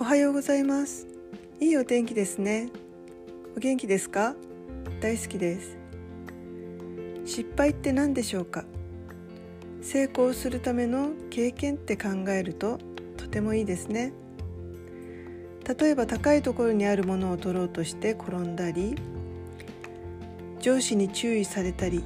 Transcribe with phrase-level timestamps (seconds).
[0.00, 1.08] おはようございます。
[1.58, 2.68] いいお天気ですね。
[3.56, 4.36] お元気ですか？
[5.00, 5.76] 大好きです。
[7.26, 8.64] 失敗って何でしょうか？
[9.82, 12.78] 成功するための経験って考えると
[13.16, 14.12] とてもいいですね。
[15.78, 18.94] 例えば高いところにあるものを取ろうとして転んだり
[20.60, 22.04] 上司に注意されたり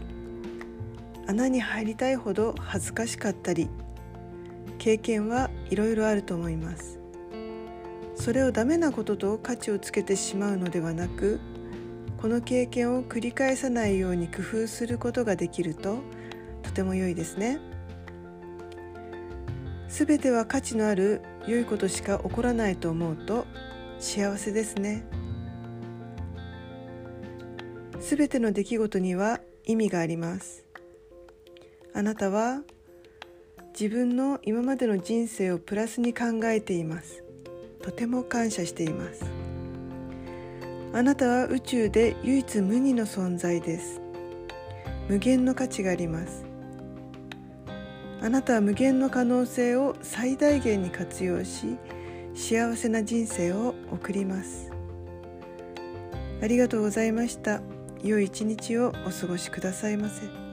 [1.27, 3.69] 穴に入りたいほど恥ずかしかったり
[4.79, 7.02] 経験はいろいろあると思います。
[8.15, 11.41] それをダメなことと価値をつけてしまうのではなく
[12.19, 15.99] この経験を繰り返さないように工夫することができると
[16.63, 17.59] とても良いですね。
[19.89, 23.47] すべては価値のある良いことしか起こらないと思うと
[23.99, 25.05] 幸せですね。
[28.01, 30.65] すべての出来事には意味があります。
[31.93, 32.63] あなたは
[33.79, 37.25] 自分の今までの人生をプラスに考えています。
[37.83, 39.25] とても感謝しています。
[40.95, 44.01] あなたは宇宙で唯一無二の存在です。
[45.09, 46.45] 無限の価値があります。
[48.21, 51.77] あなたは無限の可能性を最大限に活用し
[52.35, 54.71] 幸せな人生を送ります。
[56.41, 57.61] ありがとうございました。
[58.03, 60.52] 良い一日をお過ごしくださいませ。